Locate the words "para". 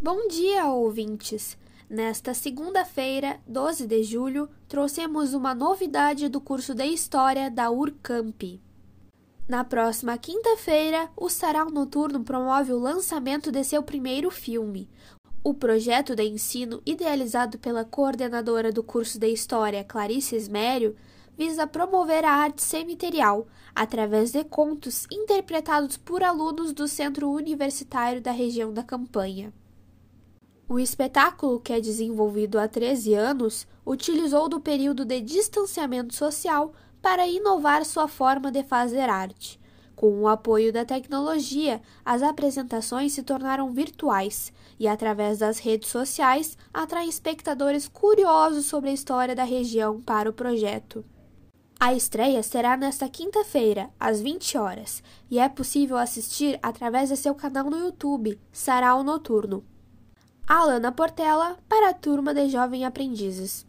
37.02-37.26, 50.00-50.30, 61.66-61.88